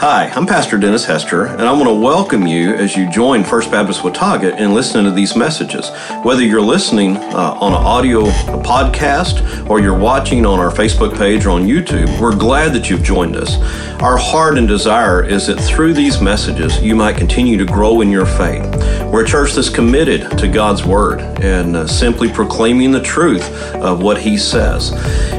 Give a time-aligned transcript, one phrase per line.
[0.00, 3.70] Hi, I'm Pastor Dennis Hester, and I want to welcome you as you join First
[3.70, 5.90] Baptist Watauga in listening to these messages.
[6.22, 8.24] Whether you're listening uh, on an audio
[8.62, 13.02] podcast or you're watching on our Facebook page or on YouTube, we're glad that you've
[13.02, 13.58] joined us.
[14.00, 18.08] Our heart and desire is that through these messages, you might continue to grow in
[18.08, 18.64] your faith.
[19.10, 24.00] We're a church that's committed to God's Word and uh, simply proclaiming the truth of
[24.00, 24.92] what He says.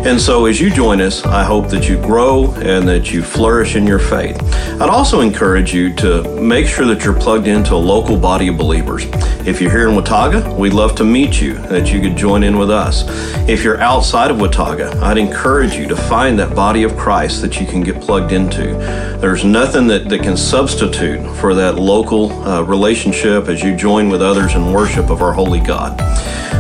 [0.05, 3.77] And so, as you join us, I hope that you grow and that you flourish
[3.77, 4.41] in your faith.
[4.81, 8.57] I'd also encourage you to make sure that you're plugged into a local body of
[8.57, 9.05] believers.
[9.47, 12.43] If you're here in Watauga, we'd love to meet you, and that you could join
[12.43, 13.05] in with us.
[13.47, 17.61] If you're outside of Watauga, I'd encourage you to find that body of Christ that
[17.61, 18.73] you can get plugged into.
[19.21, 24.21] There's nothing that, that can substitute for that local uh, relationship as you join with
[24.21, 25.99] others in worship of our holy God.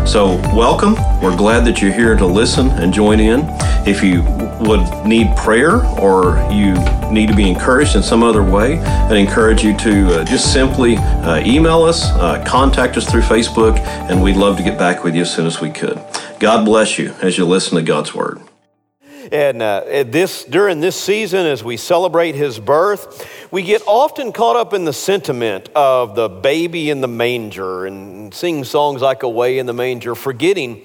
[0.07, 0.95] So, welcome.
[1.21, 3.45] We're glad that you're here to listen and join in.
[3.87, 4.23] If you
[4.67, 6.73] would need prayer or you
[7.11, 10.97] need to be encouraged in some other way, I'd encourage you to uh, just simply
[10.97, 15.15] uh, email us, uh, contact us through Facebook, and we'd love to get back with
[15.15, 16.01] you as soon as we could.
[16.39, 18.41] God bless you as you listen to God's Word.
[19.31, 24.55] And uh, this, during this season, as we celebrate his birth, we get often caught
[24.55, 29.59] up in the sentiment of the baby in the manger and sing songs like Away
[29.59, 30.83] in the Manger, forgetting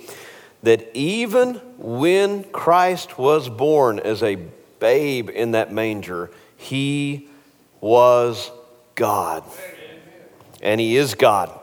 [0.62, 4.37] that even when Christ was born as a
[4.81, 7.29] babe in that manger, he
[7.81, 8.51] was
[8.95, 9.45] God.
[10.61, 11.57] And he is God.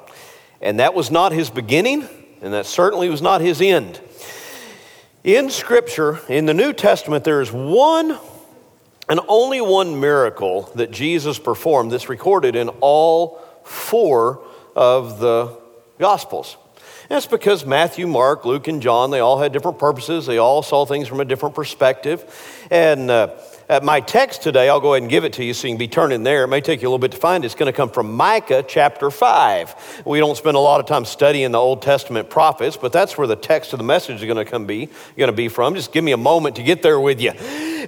[0.61, 2.07] And that was not his beginning,
[2.41, 3.99] and that certainly was not his end.
[5.23, 8.19] In Scripture, in the New Testament, there is one
[9.07, 14.41] and only one miracle that Jesus performed that's recorded in all four
[14.75, 15.57] of the
[15.97, 16.57] Gospels.
[17.09, 20.25] And it's because Matthew, Mark, Luke, and John, they all had different purposes.
[20.25, 22.65] They all saw things from a different perspective.
[22.69, 23.27] And uh,
[23.69, 25.77] uh, my text today, I'll go ahead and give it to you so you can
[25.77, 26.43] be turning there.
[26.43, 27.47] It may take you a little bit to find it.
[27.47, 30.03] It's going to come from Micah chapter 5.
[30.05, 33.27] We don't spend a lot of time studying the Old Testament prophets, but that's where
[33.27, 35.75] the text of the message is going to come be going to be from.
[35.75, 37.31] Just give me a moment to get there with you.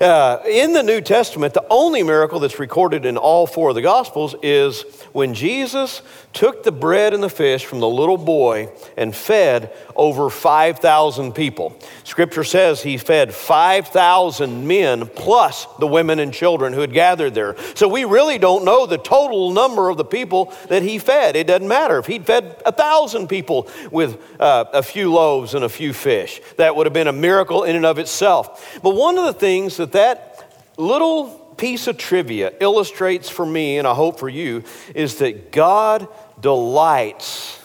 [0.01, 3.81] Uh, in the New Testament, the only miracle that's recorded in all four of the
[3.81, 4.83] Gospels is
[5.13, 6.01] when Jesus
[6.33, 11.77] took the bread and the fish from the little boy and fed over 5,000 people.
[12.03, 17.55] Scripture says he fed 5,000 men plus the women and children who had gathered there.
[17.75, 21.35] So we really don't know the total number of the people that he fed.
[21.35, 21.97] It doesn't matter.
[21.97, 26.41] If he'd fed a thousand people with uh, a few loaves and a few fish,
[26.57, 28.79] that would have been a miracle in and of itself.
[28.81, 33.87] But one of the things that that little piece of trivia illustrates for me, and
[33.87, 36.07] I hope for you, is that God
[36.39, 37.61] delights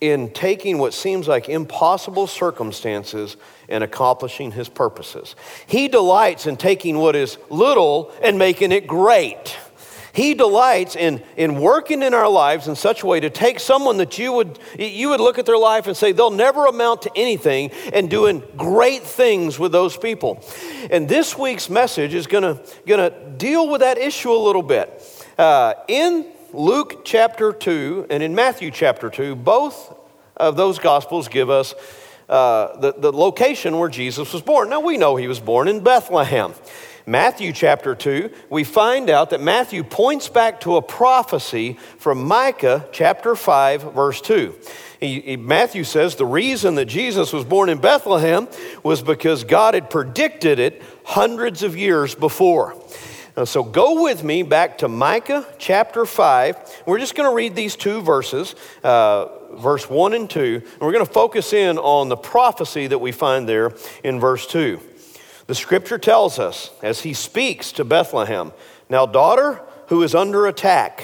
[0.00, 3.36] in taking what seems like impossible circumstances
[3.72, 5.34] and accomplishing his purposes.
[5.66, 9.56] He delights in taking what is little and making it great.
[10.12, 13.96] He delights in, in working in our lives in such a way to take someone
[13.96, 17.10] that you would, you would look at their life and say they'll never amount to
[17.16, 20.44] anything and doing great things with those people.
[20.90, 24.62] And this week's message is going to going to deal with that issue a little
[24.62, 25.02] bit.
[25.38, 29.98] Uh, in Luke chapter 2 and in Matthew chapter 2, both
[30.36, 31.74] of those gospels give us
[32.32, 34.70] uh, the, the location where Jesus was born.
[34.70, 36.54] Now, we know he was born in Bethlehem.
[37.04, 42.88] Matthew chapter 2, we find out that Matthew points back to a prophecy from Micah
[42.90, 44.54] chapter 5, verse 2.
[44.98, 48.48] He, he, Matthew says the reason that Jesus was born in Bethlehem
[48.82, 52.76] was because God had predicted it hundreds of years before.
[53.36, 56.82] Now, so go with me back to Micah chapter 5.
[56.86, 58.54] We're just going to read these two verses,
[58.84, 62.98] uh, verse 1 and 2, and we're going to focus in on the prophecy that
[62.98, 63.72] we find there
[64.04, 64.80] in verse 2.
[65.46, 68.52] The scripture tells us, as he speaks to Bethlehem,
[68.88, 71.02] Now, daughter who is under attack,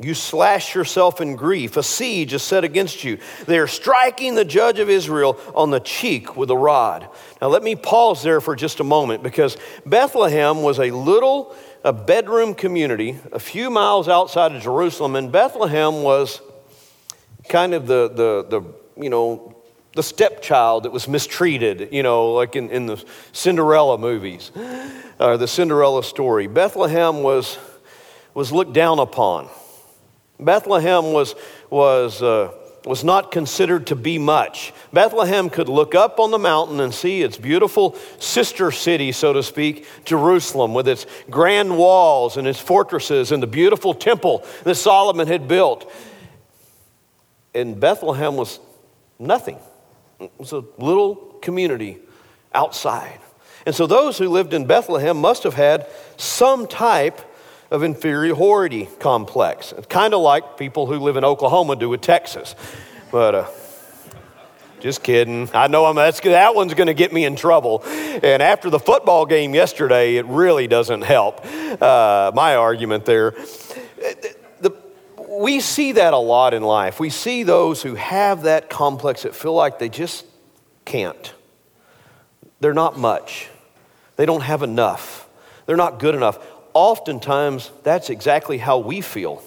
[0.00, 1.76] you slash yourself in grief.
[1.76, 3.18] A siege is set against you.
[3.46, 7.08] They are striking the judge of Israel on the cheek with a rod.
[7.40, 9.56] Now, let me pause there for just a moment because
[9.86, 11.54] Bethlehem was a little
[11.84, 16.40] a bedroom community a few miles outside of Jerusalem, and Bethlehem was
[17.48, 19.56] kind of the, the, the you know,
[19.94, 23.02] the stepchild that was mistreated, you know, like in, in the
[23.32, 24.50] Cinderella movies
[25.20, 26.46] or the Cinderella story.
[26.46, 27.58] Bethlehem was,
[28.34, 29.48] was looked down upon.
[30.40, 31.36] Bethlehem was,
[31.70, 32.50] was, uh,
[32.84, 34.72] was not considered to be much.
[34.92, 39.44] Bethlehem could look up on the mountain and see its beautiful sister city, so to
[39.44, 45.28] speak, Jerusalem, with its grand walls and its fortresses and the beautiful temple that Solomon
[45.28, 45.90] had built.
[47.54, 48.60] And Bethlehem was
[49.18, 49.58] nothing,
[50.20, 51.98] it was a little community
[52.52, 53.20] outside.
[53.66, 55.86] And so those who lived in Bethlehem must have had
[56.16, 57.20] some type
[57.70, 59.72] of inferiority complex.
[59.88, 62.54] kind of like people who live in Oklahoma do with Texas.
[63.10, 63.46] But uh,
[64.80, 65.48] just kidding.
[65.54, 67.82] I know I'm, that one's going to get me in trouble.
[67.86, 71.44] And after the football game yesterday, it really doesn't help
[71.80, 73.34] uh, my argument there.
[75.40, 77.00] We see that a lot in life.
[77.00, 80.24] We see those who have that complex that feel like they just
[80.84, 81.34] can't.
[82.60, 83.48] They're not much.
[84.16, 85.28] They don't have enough.
[85.66, 86.38] They're not good enough
[86.74, 89.42] oftentimes that's exactly how we feel.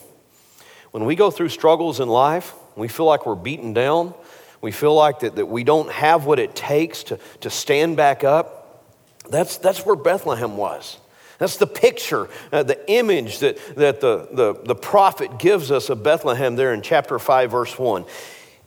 [0.90, 4.14] When we go through struggles in life, we feel like we're beaten down.
[4.60, 8.24] We feel like that, that we don't have what it takes to, to stand back
[8.24, 8.82] up.
[9.30, 10.98] That's, that's where Bethlehem was.
[11.38, 16.02] That's the picture, uh, the image that, that the, the, the prophet gives us of
[16.02, 18.04] Bethlehem there in chapter 5, verse 1.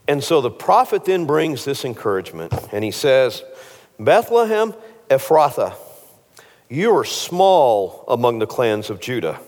[0.07, 3.43] And so the prophet then brings this encouragement, and he says,
[3.99, 4.73] Bethlehem
[5.09, 5.75] Ephrathah
[6.71, 9.41] you are small among the clans of Judah,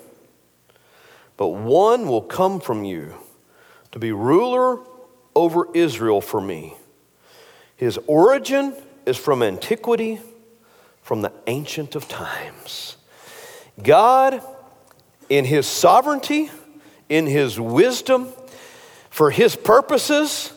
[1.37, 3.13] but one will come from you
[3.93, 4.79] to be ruler
[5.33, 6.73] over Israel for me.
[7.77, 8.75] His origin
[9.05, 10.19] is from antiquity,
[11.01, 12.97] from the ancient of times.
[13.81, 14.41] God,
[15.29, 16.51] in His sovereignty,
[17.09, 18.27] in His wisdom,
[19.09, 20.53] for His purposes,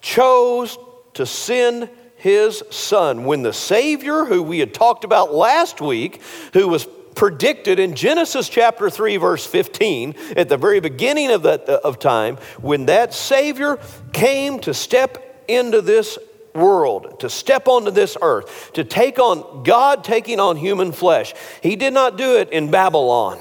[0.00, 0.78] chose
[1.14, 3.24] to send his son.
[3.24, 6.20] When the Savior, who we had talked about last week,
[6.52, 11.68] who was predicted in Genesis chapter 3, verse 15, at the very beginning of, that,
[11.68, 13.78] of time, when that Savior
[14.12, 16.18] came to step into this
[16.58, 21.76] world, to step onto this earth, to take on God taking on human flesh, he
[21.76, 23.38] did not do it in Babylon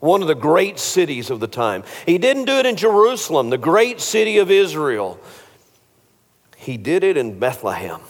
[0.00, 1.82] one of the great cities of the time.
[2.06, 5.18] He didn't do it in Jerusalem, the great city of Israel.
[6.56, 8.00] He did it in Bethlehem.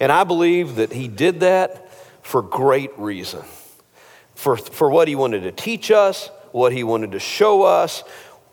[0.00, 1.90] And I believe that he did that
[2.22, 3.42] for great reason.
[4.34, 8.02] For, for what he wanted to teach us, what he wanted to show us,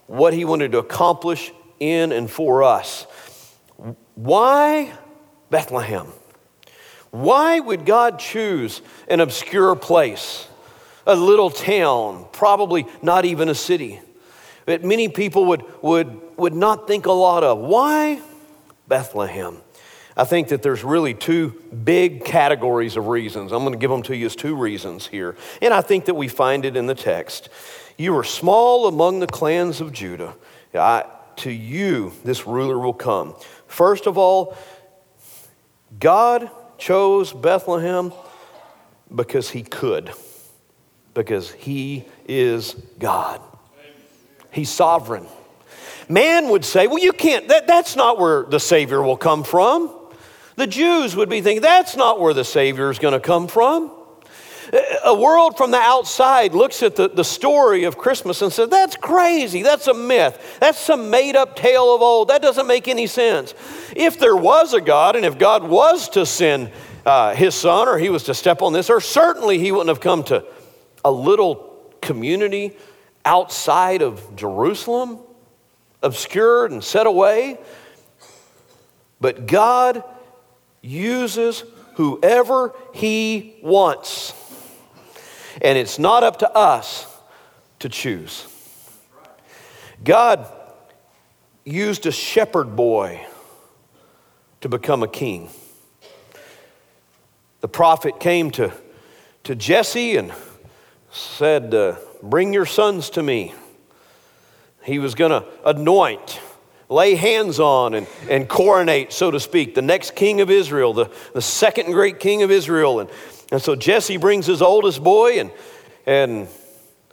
[0.07, 3.05] what he wanted to accomplish in and for us.
[4.15, 4.93] Why
[5.49, 6.07] Bethlehem?
[7.11, 10.47] Why would God choose an obscure place,
[11.05, 14.01] a little town, probably not even a city,
[14.65, 17.59] that many people would, would, would not think a lot of?
[17.59, 18.19] Why
[18.87, 19.57] Bethlehem?
[20.15, 21.49] I think that there's really two
[21.83, 23.51] big categories of reasons.
[23.51, 25.35] I'm going to give them to you as two reasons here.
[25.61, 27.49] And I think that we find it in the text.
[27.97, 30.35] You are small among the clans of Judah.
[30.73, 31.05] I,
[31.37, 33.35] to you, this ruler will come.
[33.73, 34.55] First of all,
[35.99, 38.13] God chose Bethlehem
[39.13, 40.11] because he could,
[41.15, 43.41] because he is God.
[44.51, 45.25] He's sovereign.
[46.07, 49.89] Man would say, well, you can't, that, that's not where the Savior will come from.
[50.55, 53.89] The Jews would be thinking, that's not where the Savior is going to come from.
[55.05, 58.95] A world from the outside looks at the, the story of Christmas and says, that's
[58.95, 59.61] crazy.
[59.61, 60.57] That's a myth.
[60.59, 62.29] That's some made up tale of old.
[62.29, 63.53] That doesn't make any sense.
[63.95, 66.71] If there was a God and if God was to send
[67.05, 69.99] uh, his son or he was to step on this earth, certainly he wouldn't have
[69.99, 70.45] come to
[71.03, 72.77] a little community
[73.25, 75.19] outside of Jerusalem,
[76.01, 77.57] obscured and set away.
[79.19, 80.03] But God
[80.81, 81.63] uses
[81.95, 84.33] whoever he wants.
[85.61, 87.07] And it's not up to us
[87.79, 88.47] to choose.
[90.03, 90.51] God
[91.65, 93.25] used a shepherd boy
[94.61, 95.49] to become a king.
[97.61, 98.73] The prophet came to,
[99.45, 100.33] to Jesse and
[101.11, 103.53] said, uh, Bring your sons to me.
[104.83, 106.39] He was going to anoint
[106.89, 111.11] lay hands on and, and coronate, so to speak, the next king of Israel, the,
[111.33, 112.99] the second great king of Israel.
[112.99, 113.09] And,
[113.53, 115.51] and so Jesse brings his oldest boy, and,
[116.07, 116.47] and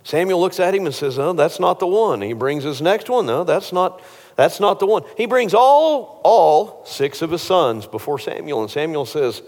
[0.04, 2.22] Samuel looks at him and says, Oh, that's not the one.
[2.22, 3.26] He brings his next one.
[3.26, 4.00] No, that's not,
[4.36, 5.02] that's not the one.
[5.18, 9.42] He brings all, all six of his sons before Samuel, and Samuel says,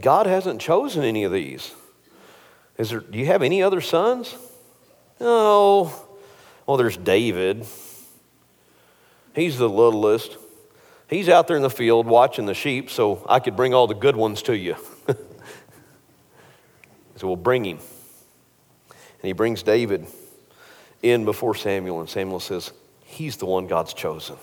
[0.00, 1.72] God hasn't chosen any of these.
[2.76, 4.34] Is there, do you have any other sons?
[5.20, 5.92] No.
[6.66, 7.64] Well, there's David.
[9.36, 10.36] He's the littlest.
[11.08, 13.94] He's out there in the field watching the sheep, so I could bring all the
[13.94, 14.74] good ones to you.
[17.18, 17.78] So we'll bring him.
[18.88, 20.06] And he brings David
[21.02, 22.72] in before Samuel, and Samuel says,
[23.04, 24.36] He's the one God's chosen.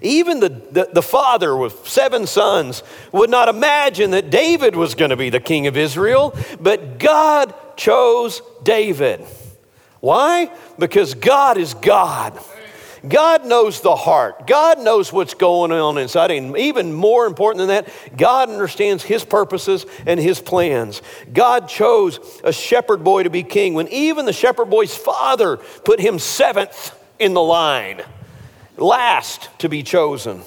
[0.00, 5.10] Even the, the, the, father with seven sons would not imagine that David was going
[5.10, 9.24] to be the king of Israel, but God chose David.
[10.00, 10.50] Why?
[10.78, 12.38] Because God is God.
[13.06, 14.46] God knows the heart.
[14.46, 16.30] God knows what's going on inside.
[16.30, 21.02] And even more important than that, God understands his purposes and his plans.
[21.32, 26.00] God chose a shepherd boy to be king when even the shepherd boy's father put
[26.00, 28.02] him seventh in the line,
[28.76, 30.42] last to be chosen.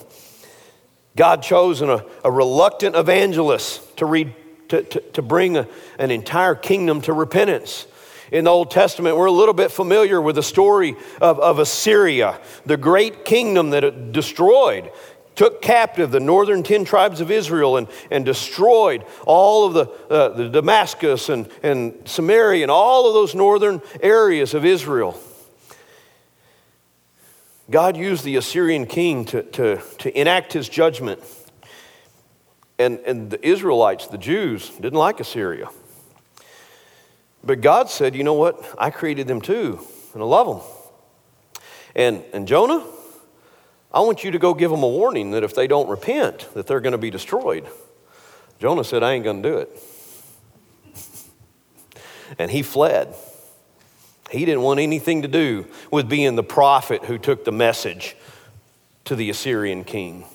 [1.16, 4.34] God chose a, a reluctant evangelist to, read,
[4.70, 5.68] to, to, to bring a,
[6.00, 7.88] an entire kingdom to repentance
[8.32, 12.40] in the Old Testament, we're a little bit familiar with the story of, of Assyria,
[12.66, 14.92] the great kingdom that destroyed
[15.36, 20.30] took captive the northern 10 tribes of Israel and, and destroyed all of the, uh,
[20.30, 25.20] the Damascus and, and Samaria and all of those northern areas of Israel.
[27.70, 31.22] God used the Assyrian king to, to, to enact his judgment.
[32.78, 35.70] And, and the Israelites, the Jews, didn't like Assyria.
[37.46, 38.64] But God said, you know what?
[38.78, 39.80] I created them too,
[40.14, 41.62] and I love them.
[41.96, 42.84] And, and Jonah,
[43.94, 46.68] I want you to go give them a warning that if they don't repent, that
[46.68, 47.68] they're going to be destroyed.
[48.60, 49.84] Jonah said, I ain't going to do it.
[52.40, 53.14] and he fled.
[54.32, 58.16] He didn't want anything to do with being the prophet who took the message
[59.06, 60.26] to the Assyrian king.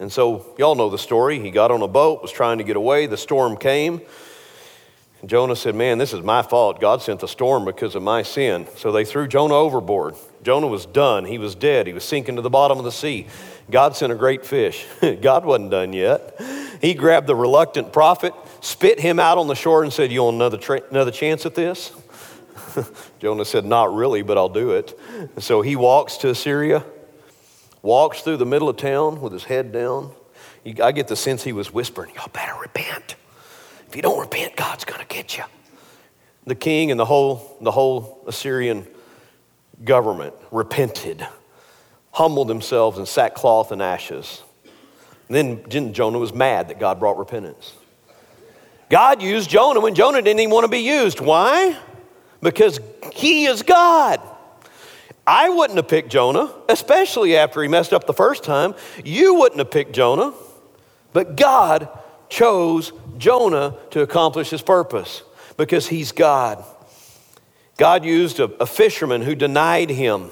[0.00, 1.38] And so, y'all know the story.
[1.38, 3.06] He got on a boat, was trying to get away.
[3.06, 4.00] The storm came.
[5.26, 6.80] Jonah said, Man, this is my fault.
[6.80, 8.66] God sent the storm because of my sin.
[8.76, 10.16] So they threw Jonah overboard.
[10.42, 11.24] Jonah was done.
[11.24, 11.86] He was dead.
[11.86, 13.26] He was sinking to the bottom of the sea.
[13.70, 14.84] God sent a great fish.
[15.22, 16.40] God wasn't done yet.
[16.80, 20.34] He grabbed the reluctant prophet, spit him out on the shore, and said, You want
[20.34, 21.92] another, tra- another chance at this?
[23.20, 24.98] Jonah said, Not really, but I'll do it.
[25.38, 26.84] So he walks to Assyria,
[27.80, 30.12] walks through the middle of town with his head down.
[30.82, 33.16] I get the sense he was whispering, Y'all better repent.
[33.94, 35.44] If you don't repent, God's going to get you.
[36.48, 38.88] The king and the whole, the whole Assyrian
[39.84, 41.24] government repented,
[42.10, 44.42] humbled themselves in sackcloth and ashes.
[45.28, 45.36] And
[45.70, 47.72] then Jonah was mad that God brought repentance.
[48.90, 51.20] God used Jonah when Jonah didn't even want to be used.
[51.20, 51.78] Why?
[52.42, 52.80] Because
[53.12, 54.20] he is God.
[55.24, 58.74] I wouldn't have picked Jonah, especially after he messed up the first time.
[59.04, 60.34] You wouldn't have picked Jonah,
[61.12, 61.88] but God
[62.34, 65.22] chose Jonah to accomplish his purpose
[65.56, 66.64] because he's God.
[67.76, 70.30] God used a, a, fisherman who denied him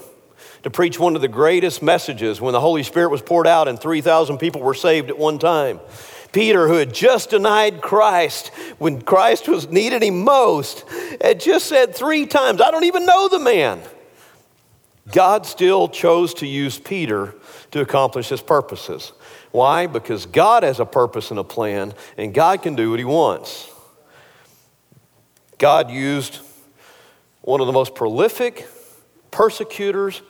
[0.64, 3.80] to preach one of the greatest messages when the Holy Spirit was poured out and
[3.80, 5.78] 3,000 people were saved at one time.
[6.32, 10.84] Peter, who had just denied Christ when Christ was needed him most,
[11.20, 13.80] had just said three times, I don't even know the man.
[15.12, 17.34] God still chose to use Peter
[17.70, 19.12] to accomplish his purposes.
[19.52, 19.86] Why?
[19.86, 23.70] Because God has a purpose and a plan, and God can do what He wants.
[25.58, 26.40] God used
[27.42, 28.66] one of the most prolific
[29.30, 30.22] persecutors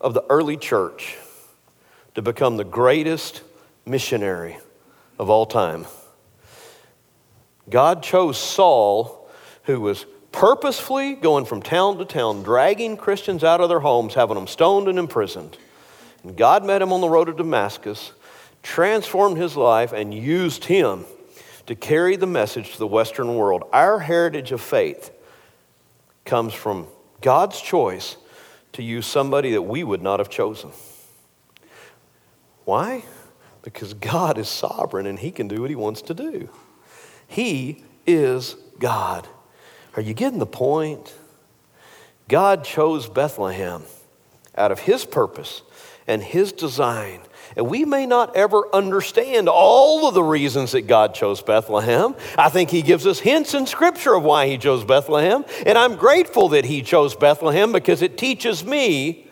[0.00, 1.18] of the early church
[2.14, 3.42] to become the greatest
[3.84, 4.56] missionary
[5.18, 5.86] of all time.
[7.68, 9.28] God chose Saul,
[9.64, 14.36] who was purposefully going from town to town, dragging Christians out of their homes, having
[14.36, 15.58] them stoned and imprisoned.
[16.22, 18.12] And God met him on the road to Damascus
[18.62, 21.04] transformed his life, and used him
[21.66, 23.64] to carry the message to the Western world.
[23.72, 25.10] Our heritage of faith
[26.24, 26.86] comes from
[27.20, 28.16] God's choice
[28.72, 30.70] to use somebody that we would not have chosen.
[32.64, 33.04] Why?
[33.62, 36.48] Because God is sovereign and he can do what he wants to do.
[37.26, 39.28] He is God.
[39.96, 41.14] Are you getting the point?
[42.28, 43.82] God chose Bethlehem
[44.56, 45.62] out of his purpose
[46.06, 47.20] and his design
[47.56, 52.14] and we may not ever understand all of the reasons that God chose Bethlehem.
[52.38, 55.44] I think He gives us hints in Scripture of why He chose Bethlehem.
[55.66, 59.26] And I'm grateful that He chose Bethlehem because it teaches me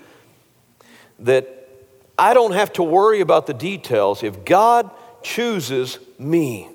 [1.21, 1.69] that
[2.19, 4.91] I don't have to worry about the details if God
[5.23, 6.69] chooses me.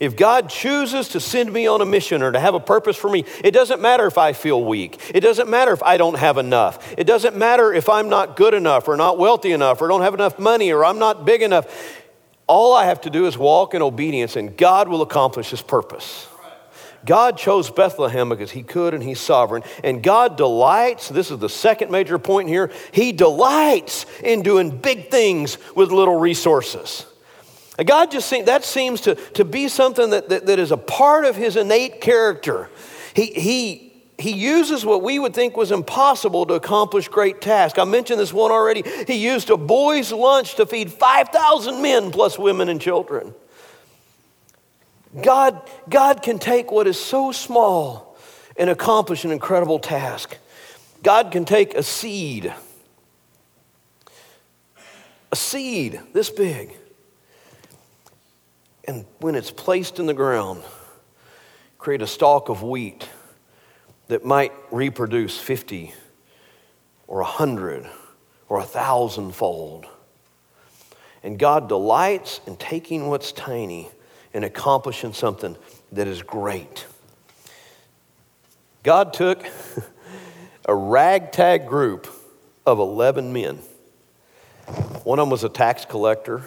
[0.00, 3.08] If God chooses to send me on a mission or to have a purpose for
[3.08, 5.00] me, it doesn't matter if I feel weak.
[5.14, 6.94] It doesn't matter if I don't have enough.
[6.98, 10.14] It doesn't matter if I'm not good enough or not wealthy enough or don't have
[10.14, 12.02] enough money or I'm not big enough.
[12.46, 16.28] All I have to do is walk in obedience and God will accomplish his purpose.
[17.04, 19.62] God chose Bethlehem because he could and he's sovereign.
[19.82, 25.10] And God delights, this is the second major point here, he delights in doing big
[25.10, 27.06] things with little resources.
[27.82, 31.24] God just seems, that seems to, to be something that, that, that is a part
[31.24, 32.70] of his innate character.
[33.14, 37.78] He, he, he uses what we would think was impossible to accomplish great tasks.
[37.78, 38.84] I mentioned this one already.
[39.06, 43.34] He used a boy's lunch to feed 5,000 men plus women and children.
[45.20, 48.16] God, God can take what is so small
[48.56, 50.38] and accomplish an incredible task.
[51.02, 52.52] God can take a seed
[55.34, 56.76] a seed this big.
[58.86, 60.62] And when it's placed in the ground,
[61.78, 63.08] create a stalk of wheat
[64.08, 65.94] that might reproduce 50
[67.06, 67.88] or 100
[68.48, 69.86] or a thousandfold.
[71.22, 73.90] And God delights in taking what's tiny
[74.34, 75.56] and accomplishing something
[75.92, 76.86] that is great.
[78.82, 79.44] God took
[80.66, 82.06] a ragtag group
[82.66, 83.56] of 11 men.
[85.04, 86.42] One of them was a tax collector,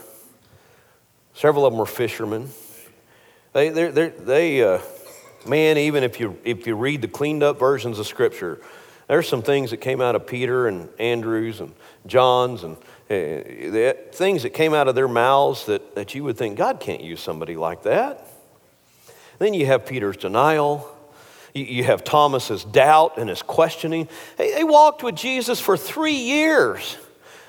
[1.38, 2.50] several of them were fishermen.
[3.54, 4.80] They, they, they uh,
[5.46, 8.60] man, even if you, if you read the cleaned up versions of Scripture,
[9.08, 11.74] there's some things that came out of Peter and Andrew's and
[12.06, 12.76] John's and
[13.10, 17.02] uh, things that came out of their mouths that, that you would think God can't
[17.02, 18.26] use somebody like that.
[19.40, 20.94] Then you have Peter's denial.
[21.54, 24.08] You, have Thomas's doubt and his questioning.
[24.38, 26.98] They walked with Jesus for three years,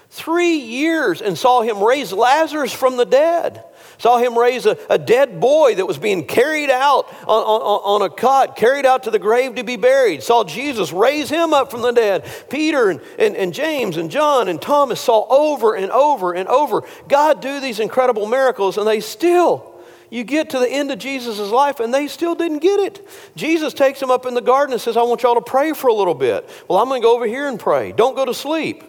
[0.09, 3.65] three years, and saw him raise Lazarus from the dead.
[3.99, 8.03] Saw him raise a, a dead boy that was being carried out on, on, on
[8.03, 10.23] a cot, carried out to the grave to be buried.
[10.23, 12.25] Saw Jesus raise him up from the dead.
[12.49, 16.85] Peter and, and, and James and John and Thomas saw over and over and over
[17.09, 19.75] God do these incredible miracles, and they still
[20.11, 23.07] you get to the end of Jesus' life and they still didn't get it.
[23.37, 25.89] Jesus takes them up in the garden and says, I want y'all to pray for
[25.89, 26.49] a little bit.
[26.67, 27.93] Well, I'm going to go over here and pray.
[27.93, 28.85] Don't go to sleep.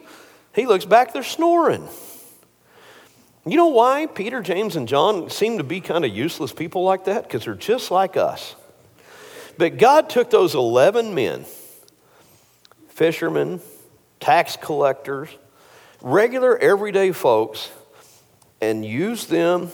[0.54, 1.88] He looks back, they're snoring.
[3.46, 7.06] You know why Peter, James, and John seem to be kind of useless people like
[7.06, 7.24] that?
[7.24, 8.56] Because they're just like us.
[9.58, 11.46] But God took those 11 men,
[12.90, 13.62] fishermen,
[14.20, 15.30] tax collectors,
[16.02, 17.70] regular everyday folks,
[18.62, 19.70] and used them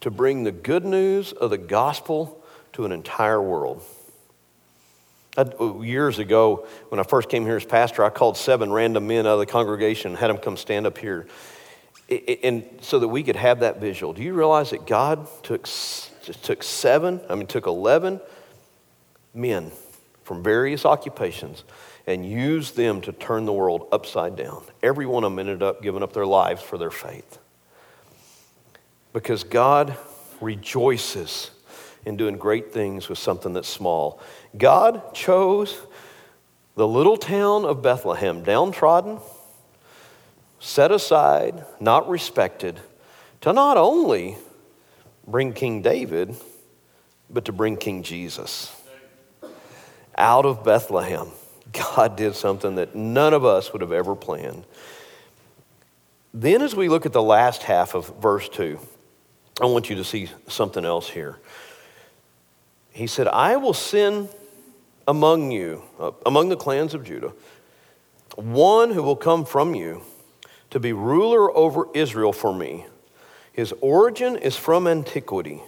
[0.00, 2.42] to bring the good news of the gospel
[2.72, 3.82] to an entire world.
[5.36, 9.26] Oh, years ago, when I first came here as pastor, I called seven random men
[9.26, 11.26] out of the congregation and had them come stand up here
[12.08, 14.12] and so that we could have that visual.
[14.12, 15.68] Do you realize that God took,
[16.42, 18.20] took seven, I mean, took 11
[19.34, 19.72] men
[20.22, 21.64] from various occupations
[22.06, 24.62] and used them to turn the world upside down?
[24.82, 27.38] Every one of them ended up giving up their lives for their faith.
[29.12, 29.96] Because God
[30.40, 31.50] rejoices
[32.04, 34.20] in doing great things with something that's small.
[34.56, 35.76] God chose
[36.76, 39.18] the little town of Bethlehem, downtrodden
[40.58, 42.80] set aside, not respected,
[43.42, 44.36] to not only
[45.26, 46.34] bring King David,
[47.28, 48.74] but to bring King Jesus.
[50.16, 51.28] Out of Bethlehem,
[51.72, 54.64] God did something that none of us would have ever planned.
[56.32, 58.78] Then, as we look at the last half of verse 2,
[59.60, 61.38] I want you to see something else here.
[62.90, 64.28] He said, I will send
[65.08, 67.32] among you, uh, among the clans of Judah,
[68.34, 70.02] one who will come from you
[70.76, 72.84] to be ruler over Israel for me.
[73.50, 75.62] His origin is from antiquity,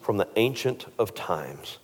[0.00, 1.76] from the ancient of times.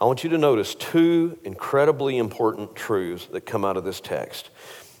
[0.00, 4.48] I want you to notice two incredibly important truths that come out of this text.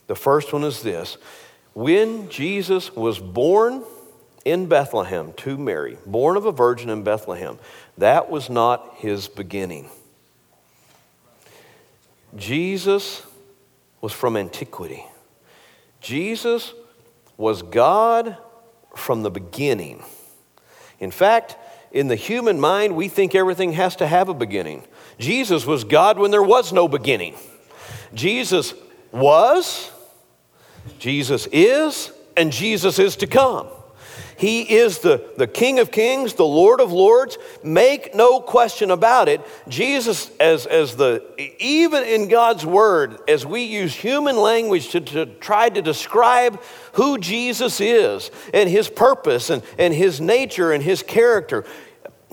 [0.06, 1.16] The first one is this
[1.72, 3.84] when Jesus was born
[4.44, 7.58] in Bethlehem to Mary, born of a virgin in Bethlehem,
[7.96, 9.88] that was not his beginning.
[12.36, 13.22] Jesus
[14.02, 15.06] was from antiquity.
[16.02, 16.74] Jesus
[17.36, 18.36] was God
[18.96, 20.02] from the beginning.
[21.00, 21.56] In fact,
[21.90, 24.84] in the human mind, we think everything has to have a beginning.
[25.18, 27.34] Jesus was God when there was no beginning.
[28.14, 28.74] Jesus
[29.12, 29.90] was,
[30.98, 33.68] Jesus is, and Jesus is to come.
[34.36, 37.38] He is the, the King of Kings, the Lord of Lords.
[37.62, 39.40] Make no question about it.
[39.68, 41.24] Jesus, as, as the,
[41.58, 46.60] even in God's Word, as we use human language to, to try to describe
[46.94, 51.64] who Jesus is and his purpose and, and his nature and his character,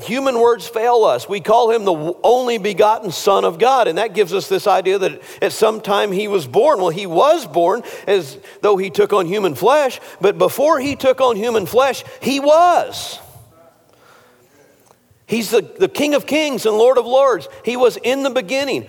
[0.04, 1.30] Human words fail us.
[1.30, 4.98] We call him the only begotten Son of God, and that gives us this idea
[4.98, 6.80] that at some time he was born.
[6.80, 11.22] Well, he was born as though he took on human flesh, but before he took
[11.22, 13.20] on human flesh, he was.
[15.28, 17.48] He's the, the King of Kings and Lord of Lords.
[17.64, 18.88] He was in the beginning.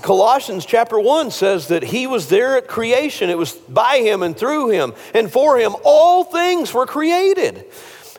[0.00, 3.30] Colossians chapter 1 says that he was there at creation.
[3.30, 5.74] It was by him and through him and for him.
[5.84, 7.66] All things were created.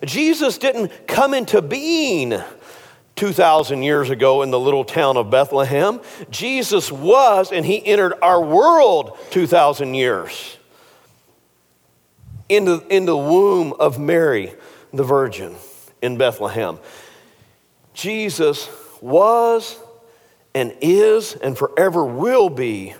[0.05, 2.39] Jesus didn't come into being
[3.15, 6.01] 2,000 years ago in the little town of Bethlehem.
[6.29, 10.57] Jesus was, and he entered our world 2,000 years
[12.49, 14.53] into, in the womb of Mary,
[14.93, 15.55] the Virgin,
[16.01, 16.79] in Bethlehem.
[17.93, 18.69] Jesus
[19.01, 19.77] was
[20.53, 22.93] and is and forever will be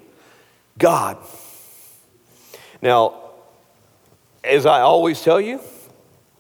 [0.78, 1.18] God.
[2.82, 3.22] Now,
[4.44, 5.60] as I always tell you,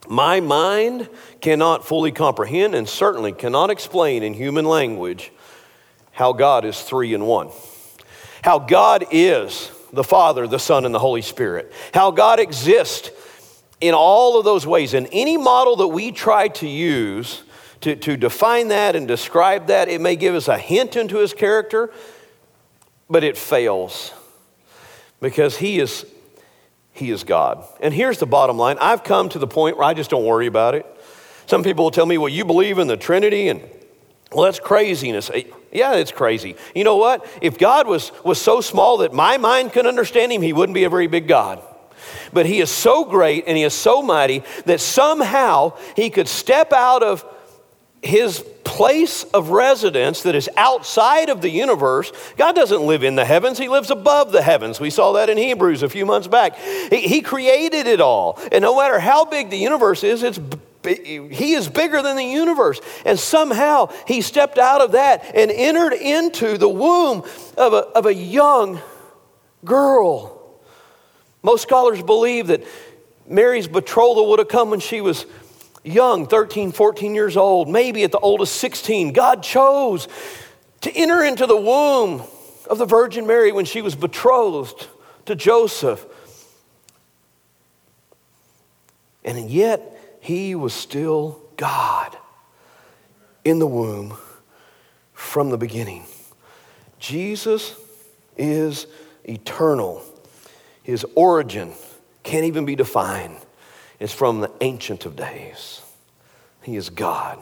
[0.09, 1.09] my mind
[1.41, 5.31] cannot fully comprehend and certainly cannot explain in human language
[6.11, 7.49] how God is three in one.
[8.41, 11.71] How God is the Father, the Son, and the Holy Spirit.
[11.93, 13.11] How God exists
[13.81, 14.93] in all of those ways.
[14.93, 17.43] And any model that we try to use
[17.81, 21.33] to, to define that and describe that, it may give us a hint into his
[21.33, 21.91] character,
[23.09, 24.13] but it fails
[25.19, 26.05] because he is
[26.95, 27.63] he is God.
[27.81, 30.47] And here's the bottom line I've come to the point where I just don't worry
[30.47, 30.85] about it.
[31.45, 33.61] Some people will tell me, well, you believe in the Trinity, and
[34.31, 35.29] well, that's craziness.
[35.31, 36.55] Eh, yeah, it's crazy.
[36.73, 37.27] You know what?
[37.41, 40.85] If God was, was so small that my mind could understand him, he wouldn't be
[40.85, 41.61] a very big God.
[42.31, 46.71] But he is so great and he is so mighty that somehow he could step
[46.71, 47.25] out of
[48.05, 52.11] his place of residence that is outside of the universe.
[52.37, 54.79] God doesn't live in the heavens, He lives above the heavens.
[54.79, 56.57] We saw that in Hebrews a few months back.
[56.57, 58.39] He, he created it all.
[58.51, 60.39] And no matter how big the universe is, it's
[60.83, 62.79] he is bigger than the universe.
[63.05, 67.23] And somehow he stepped out of that and entered into the womb
[67.57, 68.79] of a, of a young
[69.63, 70.59] girl.
[71.41, 72.63] Most scholars believe that
[73.27, 75.25] Mary's betrothal would have come when she was
[75.85, 80.07] young, 13, 14 years old, maybe at the oldest 16, God chose
[80.81, 82.23] to enter into the womb
[82.69, 84.87] of the Virgin Mary when she was betrothed
[85.25, 86.05] to Joseph.
[89.23, 92.17] And yet, he was still God
[93.43, 94.17] in the womb
[95.13, 96.05] from the beginning.
[96.99, 97.75] Jesus
[98.37, 98.87] is
[99.23, 100.03] eternal.
[100.83, 101.73] His origin
[102.23, 103.37] can't even be defined
[103.99, 105.81] is from the Ancient of Days.
[106.61, 107.41] He is God.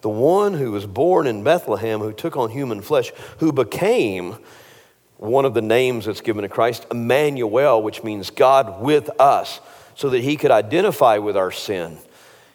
[0.00, 4.38] The one who was born in Bethlehem, who took on human flesh, who became
[5.16, 9.60] one of the names that's given to Christ, Emmanuel, which means God with us,
[9.96, 11.98] so that he could identify with our sin.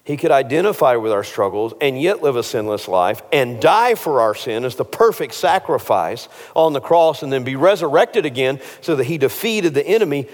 [0.05, 4.19] He could identify with our struggles and yet live a sinless life and die for
[4.19, 8.97] our sin as the perfect sacrifice on the cross and then be resurrected again so
[8.97, 10.27] that he defeated the enemy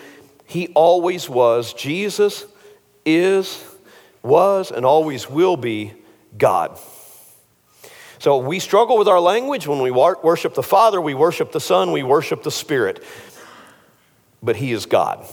[0.50, 1.74] he always was.
[1.74, 2.44] Jesus
[3.06, 3.64] is,
[4.24, 5.94] was, and always will be
[6.38, 6.80] God.
[8.18, 9.68] So we struggle with our language.
[9.68, 13.04] When we worship the Father, we worship the Son, we worship the Spirit.
[14.42, 15.24] But He is God.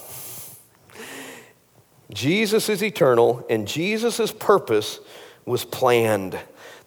[2.13, 5.01] Jesus is eternal, and Jesus' purpose
[5.47, 6.39] was planned.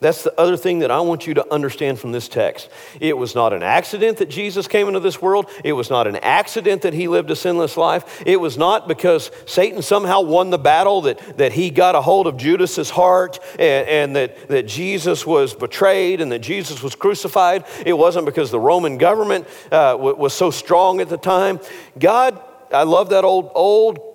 [0.02, 2.70] That's the other thing that I want you to understand from this text.
[3.02, 5.50] It was not an accident that Jesus came into this world.
[5.62, 8.24] It was not an accident that he lived a sinless life.
[8.26, 12.28] It was not because Satan somehow won the battle that, that he got a hold
[12.28, 17.66] of Judas's heart and, and that, that Jesus was betrayed and that Jesus was crucified.
[17.86, 21.60] It wasn't because the Roman government uh, was so strong at the time.
[21.98, 24.09] God, I love that old, old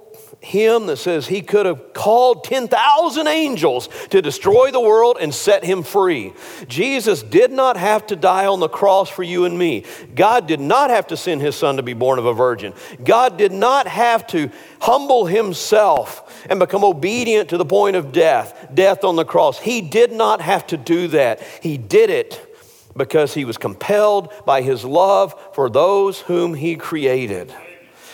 [0.44, 5.64] hymn that says he could have called 10,000 angels to destroy the world and set
[5.64, 6.32] him free.
[6.68, 9.84] Jesus did not have to die on the cross for you and me.
[10.14, 12.74] God did not have to send his son to be born of a virgin.
[13.02, 18.68] God did not have to humble himself and become obedient to the point of death,
[18.74, 19.58] death on the cross.
[19.58, 21.40] He did not have to do that.
[21.62, 22.50] He did it
[22.96, 27.52] because he was compelled by his love for those whom he created.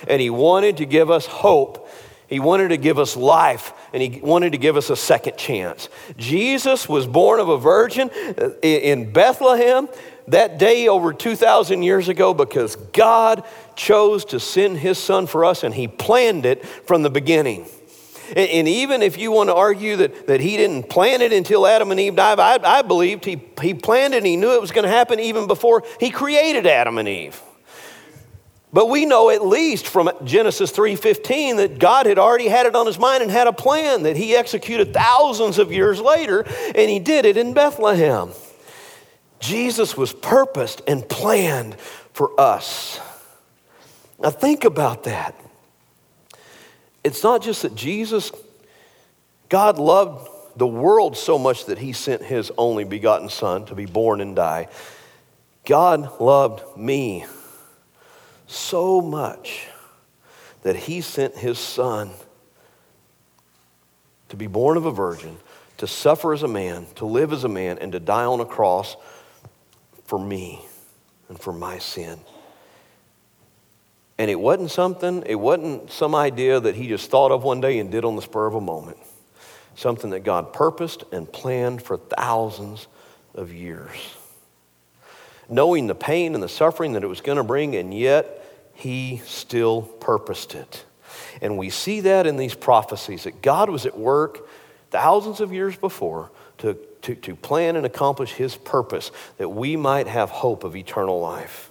[0.08, 1.89] And he wanted to give us hope
[2.30, 5.88] he wanted to give us life and he wanted to give us a second chance.
[6.16, 9.88] Jesus was born of a virgin uh, in Bethlehem
[10.28, 15.64] that day over 2,000 years ago because God chose to send his son for us
[15.64, 17.66] and he planned it from the beginning.
[18.36, 21.90] And even if you want to argue that, that he didn't plan it until Adam
[21.90, 24.70] and Eve died, I, I believed he, he planned it and he knew it was
[24.70, 27.42] going to happen even before he created Adam and Eve.
[28.72, 32.86] But we know at least from Genesis 3:15 that God had already had it on
[32.86, 37.00] his mind and had a plan that he executed thousands of years later and he
[37.00, 38.30] did it in Bethlehem.
[39.40, 41.78] Jesus was purposed and planned
[42.12, 43.00] for us.
[44.20, 45.34] Now think about that.
[47.02, 48.30] It's not just that Jesus
[49.48, 53.86] God loved the world so much that he sent his only begotten son to be
[53.86, 54.68] born and die.
[55.64, 57.24] God loved me
[58.50, 59.68] so much
[60.62, 62.10] that he sent his son
[64.28, 65.36] to be born of a virgin,
[65.76, 68.44] to suffer as a man, to live as a man, and to die on a
[68.44, 68.96] cross
[70.04, 70.60] for me
[71.28, 72.18] and for my sin.
[74.18, 77.78] And it wasn't something, it wasn't some idea that he just thought of one day
[77.78, 78.98] and did on the spur of a moment.
[79.74, 82.86] Something that God purposed and planned for thousands
[83.34, 83.96] of years.
[85.50, 89.20] Knowing the pain and the suffering that it was going to bring, and yet he
[89.26, 90.84] still purposed it.
[91.42, 94.48] And we see that in these prophecies that God was at work
[94.90, 100.06] thousands of years before to, to, to plan and accomplish his purpose that we might
[100.06, 101.70] have hope of eternal life.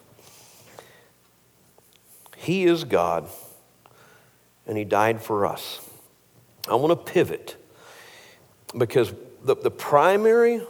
[2.35, 3.27] He is God,
[4.65, 5.81] and he died for us.
[6.67, 7.55] I want to pivot
[8.77, 9.13] because
[9.43, 10.61] the, the primary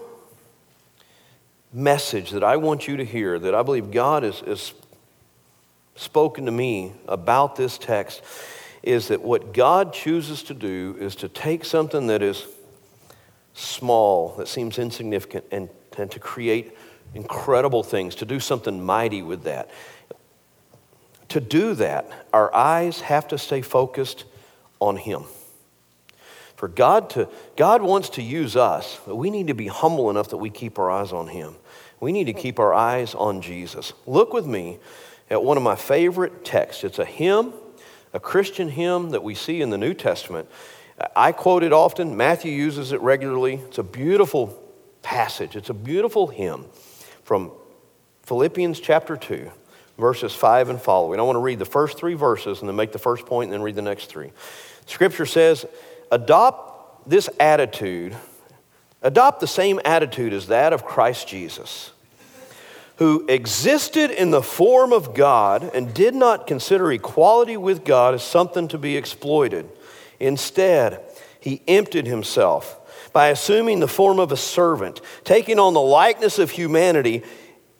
[1.71, 4.73] message that I want you to hear, that I believe God has, has
[5.95, 8.21] spoken to me about this text,
[8.81, 12.47] is that what God chooses to do is to take something that is
[13.53, 16.75] small, that seems insignificant, and, and to create
[17.13, 19.69] incredible things, to do something mighty with that.
[21.29, 24.25] To do that, our eyes have to stay focused
[24.79, 25.25] on Him.
[26.59, 30.27] For God to God wants to use us, but we need to be humble enough
[30.31, 31.55] that we keep our eyes on him.
[32.01, 33.93] We need to keep our eyes on Jesus.
[34.05, 34.79] Look with me
[35.29, 36.83] at one of my favorite texts.
[36.83, 37.53] It's a hymn,
[38.11, 40.49] a Christian hymn that we see in the New Testament.
[41.15, 42.17] I quote it often.
[42.17, 43.61] Matthew uses it regularly.
[43.69, 44.61] It's a beautiful
[45.01, 45.55] passage.
[45.55, 46.65] It's a beautiful hymn
[47.23, 47.53] from
[48.23, 49.49] Philippians chapter 2,
[49.97, 51.21] verses 5 and following.
[51.21, 53.53] I want to read the first three verses and then make the first point and
[53.53, 54.33] then read the next three.
[54.87, 55.65] Scripture says,
[56.11, 58.15] adopt this attitude,
[59.01, 61.91] adopt the same attitude as that of Christ Jesus,
[62.97, 68.23] who existed in the form of God and did not consider equality with God as
[68.23, 69.69] something to be exploited.
[70.19, 71.01] Instead,
[71.39, 72.75] he emptied himself
[73.13, 77.23] by assuming the form of a servant, taking on the likeness of humanity,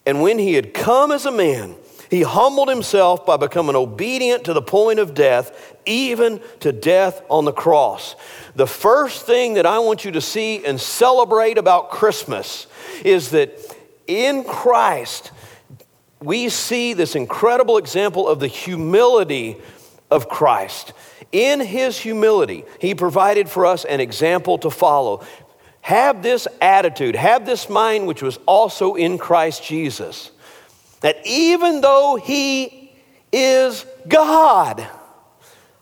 [0.06, 1.76] and when he had come as a man,
[2.10, 7.46] he humbled himself by becoming obedient to the point of death, even to death on
[7.46, 8.16] the cross.
[8.56, 12.66] The first thing that I want you to see and celebrate about Christmas
[13.04, 13.60] is that
[14.08, 15.32] in Christ,
[16.20, 19.58] we see this incredible example of the humility
[20.10, 20.94] of Christ.
[21.32, 25.24] In his humility, he provided for us an example to follow.
[25.82, 30.32] Have this attitude, have this mind which was also in Christ Jesus
[31.02, 32.92] that even though he
[33.32, 34.86] is God,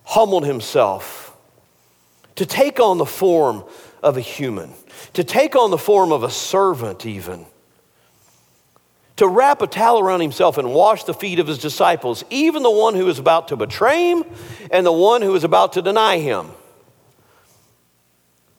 [0.03, 1.35] humbled himself
[2.35, 3.63] to take on the form
[4.03, 4.71] of a human,
[5.13, 7.45] to take on the form of a servant, even.
[9.17, 12.71] To wrap a towel around himself and wash the feet of his disciples, even the
[12.71, 14.23] one who is about to betray him
[14.69, 16.51] and the one who is about to deny him.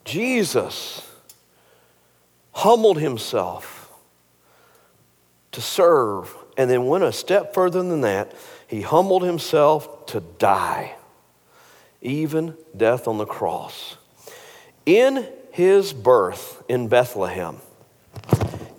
[0.04, 1.06] Jesus
[2.50, 3.92] humbled himself
[5.52, 8.34] to serve and then went a step further than that.
[8.66, 10.96] He humbled himself to die,
[12.02, 13.96] even death on the cross.
[14.84, 17.58] In his birth in Bethlehem,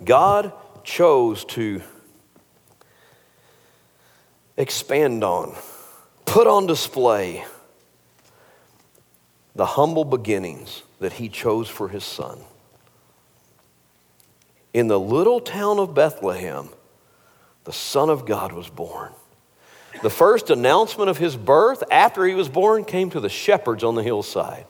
[0.04, 0.52] God
[0.84, 1.80] chose to
[4.58, 5.56] expand on,
[6.26, 7.44] put on display
[9.54, 12.40] the humble beginnings that he chose for his son.
[14.74, 16.68] In the little town of Bethlehem,
[17.64, 19.12] the Son of God was born.
[20.02, 23.94] The first announcement of his birth after he was born came to the shepherds on
[23.94, 24.66] the hillside.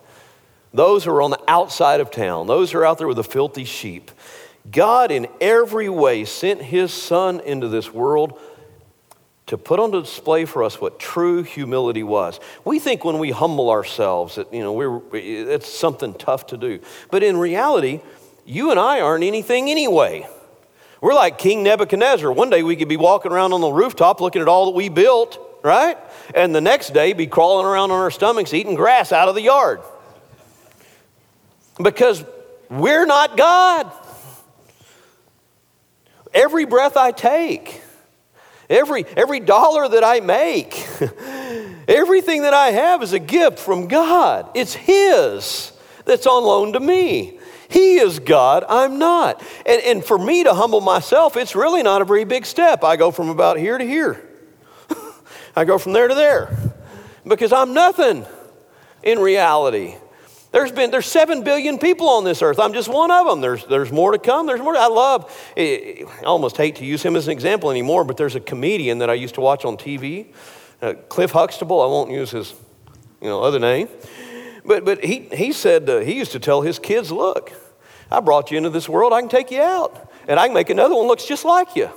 [0.73, 3.25] Those who are on the outside of town, those who are out there with the
[3.25, 4.11] filthy sheep.
[4.71, 8.39] God, in every way, sent his Son into this world
[9.47, 12.39] to put on display for us what true humility was.
[12.65, 16.79] We think when we humble ourselves that, you know, we're, it's something tough to do.
[17.11, 18.01] But in reality,
[18.45, 20.29] you and I aren't anything anyway.
[21.01, 22.31] We're like King Nebuchadnezzar.
[22.31, 24.91] One day we could be walking around on the rooftop looking at all that we
[24.91, 25.97] built, right?
[26.35, 29.43] And the next day be crawling around on our stomachs eating grass out of the
[29.43, 29.81] yard.
[31.83, 32.23] Because
[32.69, 33.91] we're not God.
[36.35, 37.83] Every breath I take,
[38.69, 40.87] every, every dollar that I make,
[41.89, 44.51] everything that I have is a gift from God.
[44.55, 45.73] It's His
[46.05, 47.40] that's on loan to me.
[47.71, 49.41] He is God, I'm not.
[49.65, 52.83] And, and for me to humble myself, it's really not a very big step.
[52.83, 54.29] I go from about here to here,
[55.57, 56.59] I go from there to there
[57.25, 58.27] because I'm nothing
[59.03, 59.95] in reality.
[60.53, 62.59] There's been there's seven billion people on this earth.
[62.59, 63.41] I'm just one of them.
[63.41, 64.49] There's there's more to come.
[64.49, 64.73] There's more.
[64.73, 65.33] To, I love.
[65.57, 69.09] I almost hate to use him as an example anymore, but there's a comedian that
[69.09, 70.33] I used to watch on TV,
[70.83, 71.81] uh, Cliff Huxtable.
[71.81, 72.53] I won't use his,
[73.23, 73.89] you know, other name.
[74.65, 77.53] But, but he, he said uh, he used to tell his kids, look,
[78.11, 80.11] I brought you into this world, I can take you out.
[80.29, 81.91] And I can make another one looks just like you.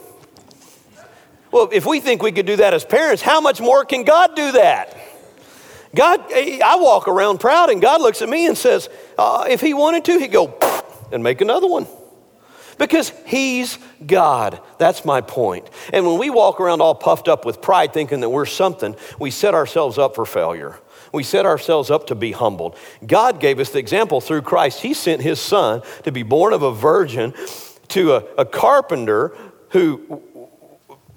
[1.52, 4.36] Well, if we think we could do that as parents, how much more can God
[4.36, 4.98] do that?
[5.94, 9.76] God, I walk around proud, and God looks at me and says, uh, if He
[9.76, 10.58] wanted to, He'd go
[11.12, 11.88] and make another one.
[12.80, 14.60] Because he's God.
[14.80, 15.70] That's my point.
[15.94, 19.30] And when we walk around all puffed up with pride thinking that we're something, we
[19.30, 20.80] set ourselves up for failure.
[21.14, 22.76] We set ourselves up to be humbled.
[23.06, 24.82] God gave us the example through Christ.
[24.82, 27.34] He sent his son to be born of a virgin
[27.90, 29.38] to a, a carpenter
[29.70, 30.22] who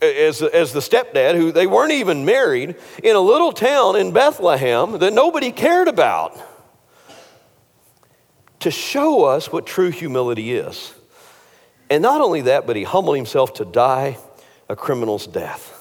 [0.02, 4.98] as, as the stepdad, who they weren't even married, in a little town in Bethlehem
[4.98, 6.38] that nobody cared about,
[8.61, 10.92] to show us what true humility is.
[11.88, 14.18] And not only that, but he humbled himself to die
[14.68, 15.72] a criminal's death.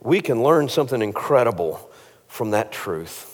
[0.00, 1.89] We can learn something incredible
[2.30, 3.26] from that truth.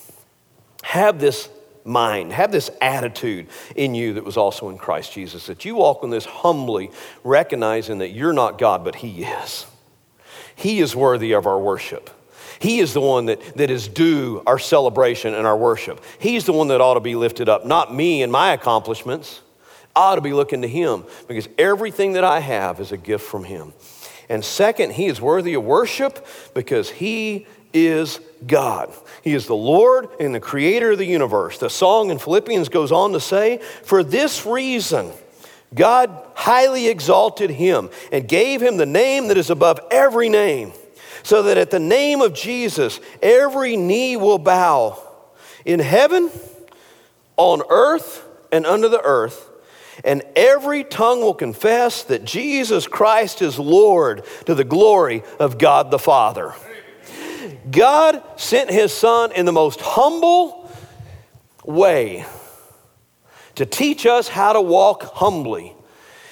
[0.82, 1.48] Have this
[1.84, 6.02] mind, have this attitude in you that was also in Christ Jesus, that you walk
[6.02, 6.90] in this humbly,
[7.22, 9.66] recognizing that you're not God, but He is.
[10.56, 12.10] He is worthy of our worship.
[12.58, 16.02] He is the one that, that is due our celebration and our worship.
[16.18, 19.42] He's the one that ought to be lifted up, not me and my accomplishments.
[19.94, 23.26] I ought to be looking to Him because everything that I have is a gift
[23.26, 23.74] from Him.
[24.30, 28.92] And second, He is worthy of worship because He is God.
[29.22, 31.58] He is the Lord and the creator of the universe.
[31.58, 35.10] The song in Philippians goes on to say, For this reason,
[35.74, 40.72] God highly exalted him and gave him the name that is above every name,
[41.22, 45.02] so that at the name of Jesus, every knee will bow
[45.64, 46.30] in heaven,
[47.36, 49.50] on earth, and under the earth,
[50.04, 55.90] and every tongue will confess that Jesus Christ is Lord to the glory of God
[55.90, 56.54] the Father.
[57.70, 60.70] God sent his son in the most humble
[61.64, 62.24] way
[63.56, 65.74] to teach us how to walk humbly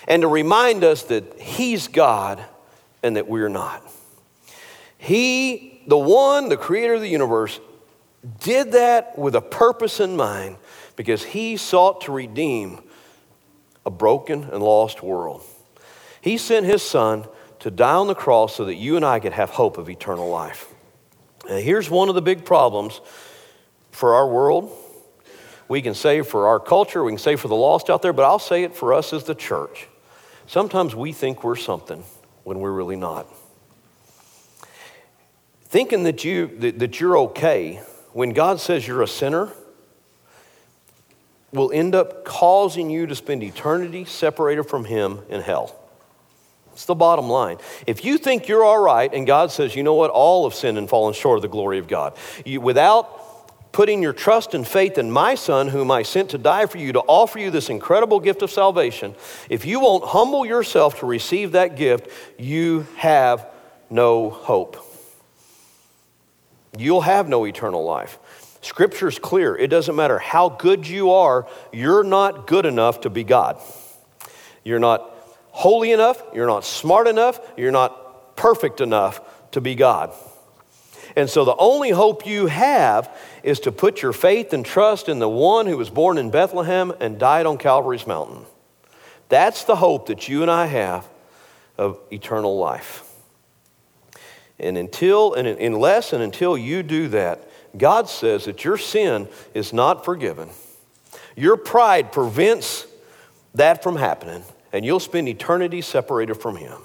[0.07, 2.45] and to remind us that he's God
[3.03, 3.83] and that we're not.
[4.99, 7.61] He, the one, the creator of the universe,
[8.41, 10.57] did that with a purpose in mind
[10.97, 12.81] because he sought to redeem
[13.85, 15.43] a broken and lost world.
[16.21, 17.27] He sent his son
[17.61, 20.29] to die on the cross so that you and I could have hope of eternal
[20.29, 20.74] life.
[21.49, 23.01] And here's one of the big problems
[23.91, 24.73] for our world.
[25.69, 28.25] We can say for our culture, we can say for the lost out there, but
[28.25, 29.89] I'll say it for us as the church.
[30.47, 32.05] Sometimes we think we're something
[32.45, 33.27] when we're really not.
[35.65, 37.81] Thinking that, you, that, that you're okay
[38.13, 39.53] when God says you're a sinner
[41.53, 45.75] will end up causing you to spend eternity separated from Him in hell.
[46.75, 47.59] It's the bottom line.
[47.87, 50.77] If you think you're all right and God says, you know what, all have sinned
[50.77, 54.99] and fallen short of the glory of God, you, without putting your trust and faith
[54.99, 58.19] in my son, whom I sent to die for you, to offer you this incredible
[58.19, 59.15] gift of salvation,
[59.49, 62.09] if you won't humble yourself to receive that gift,
[62.39, 63.47] you have
[63.89, 64.77] no hope.
[66.77, 68.19] You'll have no eternal life.
[68.63, 69.57] Scripture's clear.
[69.57, 73.61] It doesn't matter how good you are, you're not good enough to be God.
[74.65, 75.14] You're not
[75.55, 79.21] holy enough, you're not smart enough, you're not perfect enough
[79.53, 80.13] to be God.
[81.15, 83.09] And so the only hope you have
[83.45, 86.93] is to put your faith and trust in the one who was born in Bethlehem
[86.99, 88.45] and died on Calvary's mountain.
[89.29, 91.09] That's the hope that you and I have
[91.79, 93.09] of eternal life.
[94.59, 99.73] And until and unless and until you do that, God says that your sin is
[99.73, 100.49] not forgiven.
[101.37, 102.89] Your pride prevents
[103.55, 104.43] that from happening
[104.75, 106.79] and you'll spend eternity separated from Him.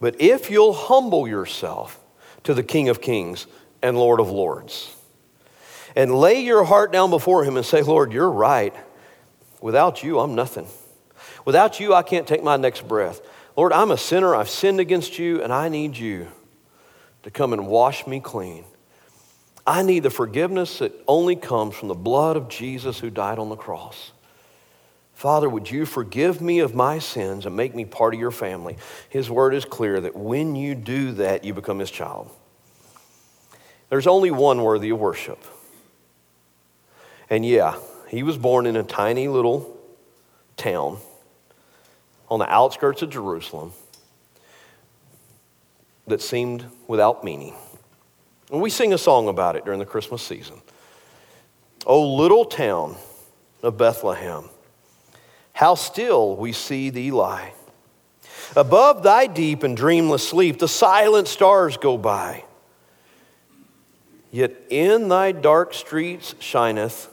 [0.00, 2.00] But if you'll humble yourself
[2.44, 3.48] to the King of Kings
[3.82, 4.94] and Lord of Lords,
[5.96, 8.72] and lay your heart down before Him and say, Lord, you're right.
[9.60, 10.68] Without you, I'm nothing.
[11.44, 13.20] Without you, I can't take my next breath.
[13.56, 14.36] Lord, I'm a sinner.
[14.36, 16.28] I've sinned against you, and I need you
[17.24, 18.64] to come and wash me clean.
[19.66, 23.48] I need the forgiveness that only comes from the blood of Jesus who died on
[23.48, 24.12] the cross.
[25.14, 28.76] Father, would you forgive me of my sins and make me part of your family?
[29.08, 32.30] His word is clear that when you do that, you become his child.
[33.88, 35.42] There's only one worthy of worship.
[37.30, 39.78] And yeah, he was born in a tiny little
[40.56, 40.98] town
[42.28, 43.72] on the outskirts of Jerusalem
[46.06, 47.54] that seemed without meaning.
[48.50, 50.60] And we sing a song about it during the Christmas season.
[51.86, 52.96] Oh, little town
[53.62, 54.48] of Bethlehem
[55.54, 57.54] how still we see thee lie.
[58.54, 62.44] Above thy deep and dreamless sleep, the silent stars go by.
[64.30, 67.08] Yet in thy dark streets shineth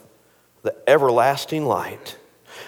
[0.62, 2.18] the everlasting light.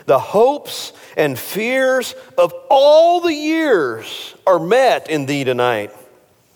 [0.07, 5.93] The hopes and fears of all the years are met in thee tonight.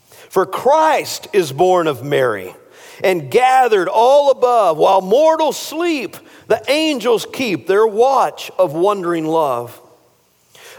[0.07, 2.55] For Christ is born of Mary,
[3.03, 6.16] and gathered all above, while mortals sleep,
[6.49, 9.80] the angels keep their watch of wondering love.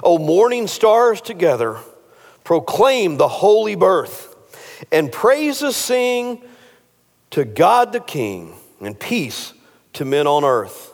[0.03, 1.77] O morning stars together,
[2.43, 4.35] proclaim the holy birth,
[4.91, 6.41] and praises sing
[7.31, 9.53] to God the King, and peace
[9.93, 10.91] to men on earth.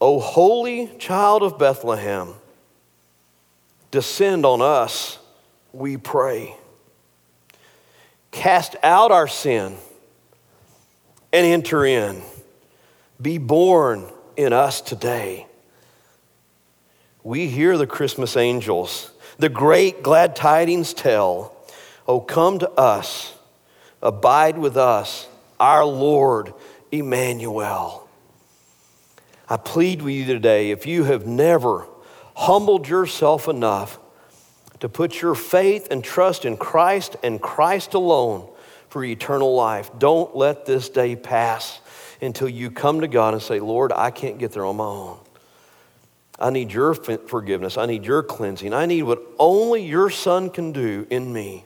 [0.00, 2.34] O holy child of Bethlehem,
[3.92, 5.18] descend on us,
[5.72, 6.56] we pray.
[8.32, 9.76] Cast out our sin
[11.32, 12.22] and enter in.
[13.22, 15.46] Be born in us today.
[17.22, 21.56] We hear the Christmas angels, the great glad tidings tell.
[22.08, 23.32] Oh, come to us,
[24.02, 25.28] abide with us,
[25.60, 26.52] our Lord
[26.90, 28.08] Emmanuel.
[29.48, 31.86] I plead with you today if you have never
[32.34, 34.00] humbled yourself enough
[34.80, 38.48] to put your faith and trust in Christ and Christ alone
[38.88, 41.80] for eternal life, don't let this day pass
[42.22, 45.18] until you come to God and say, Lord, I can't get there on my own.
[46.38, 47.76] I need your forgiveness.
[47.76, 48.72] I need your cleansing.
[48.72, 51.64] I need what only your Son can do in me.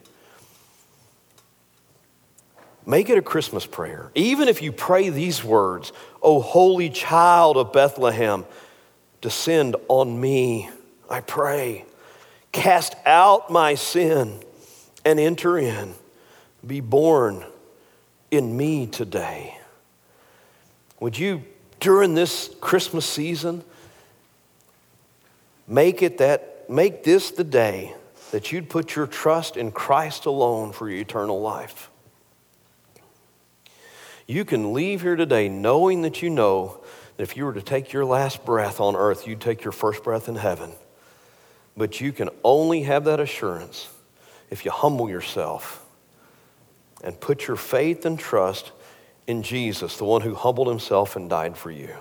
[2.85, 4.11] Make it a Christmas prayer.
[4.15, 5.91] Even if you pray these words,
[6.21, 8.45] O holy child of Bethlehem,
[9.21, 10.69] descend on me,
[11.09, 11.85] I pray.
[12.51, 14.39] Cast out my sin
[15.03, 15.95] and enter in.
[16.65, 17.45] Be born
[18.31, 19.57] in me today.
[20.99, 21.43] Would you,
[21.79, 23.63] during this Christmas season,
[25.67, 27.93] make it that, make this the day
[28.31, 31.89] that you'd put your trust in Christ alone for your eternal life?
[34.25, 36.81] You can leave here today knowing that you know
[37.15, 40.03] that if you were to take your last breath on earth, you'd take your first
[40.03, 40.71] breath in heaven.
[41.77, 43.87] But you can only have that assurance
[44.49, 45.85] if you humble yourself
[47.03, 48.71] and put your faith and trust
[49.27, 51.95] in Jesus, the one who humbled himself and died for you.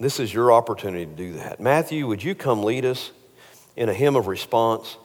[0.00, 1.60] This is your opportunity to do that.
[1.60, 3.12] Matthew, would you come lead us
[3.76, 4.96] in a hymn of response?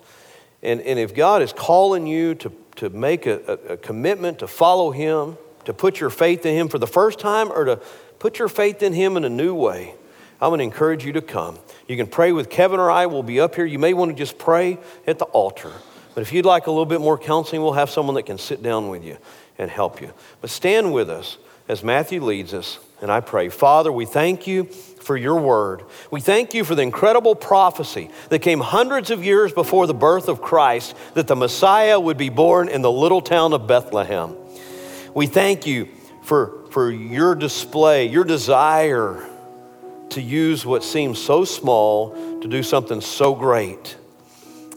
[0.63, 3.39] And, and if God is calling you to, to make a,
[3.69, 7.19] a, a commitment to follow him, to put your faith in Him for the first
[7.19, 7.75] time or to
[8.17, 9.93] put your faith in Him in a new way,
[10.41, 11.59] I'm going to encourage you to come.
[11.87, 13.05] You can pray with Kevin or I.
[13.05, 13.65] We'll be up here.
[13.65, 15.71] You may want to just pray at the altar.
[16.15, 18.63] But if you'd like a little bit more counseling, we'll have someone that can sit
[18.63, 19.17] down with you
[19.59, 20.11] and help you.
[20.41, 21.37] But stand with us
[21.67, 23.49] as Matthew leads us, and I pray.
[23.49, 25.83] Father, we thank you for your word.
[26.09, 30.27] We thank you for the incredible prophecy that came hundreds of years before the birth
[30.27, 34.35] of Christ that the Messiah would be born in the little town of Bethlehem.
[35.13, 35.89] We thank you
[36.23, 39.27] for, for your display, your desire
[40.09, 43.97] to use what seems so small to do something so great.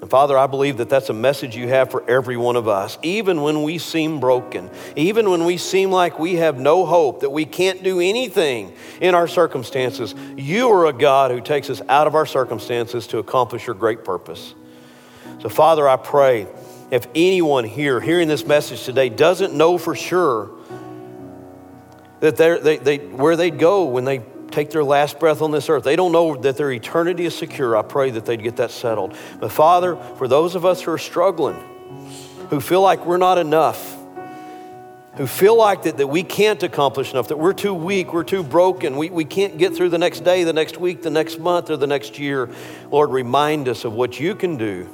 [0.03, 2.98] And Father, I believe that that's a message you have for every one of us.
[3.05, 7.30] Even when we seem broken, even when we seem like we have no hope, that
[7.30, 12.09] we can't do anything in our circumstances, you are a God who takes us out
[12.09, 14.57] of our circumstances to accomplish your great purpose.
[15.40, 16.48] So, Father, I pray
[16.90, 20.50] if anyone here hearing this message today doesn't know for sure
[22.18, 24.18] that they, they, where they'd go when they
[24.53, 27.76] take their last breath on this earth, they don't know that their eternity is secure,
[27.76, 29.16] I pray that they'd get that settled.
[29.40, 31.57] But Father, for those of us who are struggling,
[32.50, 33.96] who feel like we're not enough,
[35.16, 38.42] who feel like that, that we can't accomplish enough, that we're too weak, we're too
[38.42, 41.70] broken, we, we can't get through the next day, the next week, the next month,
[41.70, 42.48] or the next year.
[42.90, 44.84] Lord, remind us of what you can do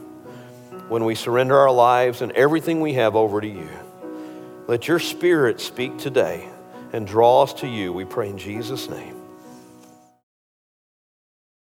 [0.89, 3.69] when we surrender our lives and everything we have over to you.
[4.67, 6.49] Let your spirit speak today
[6.93, 9.18] and draw us to you, we pray in Jesus' name.